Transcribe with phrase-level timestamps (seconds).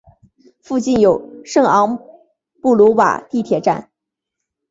[0.61, 1.99] 附近有圣昂
[2.59, 3.91] 布鲁瓦地铁站。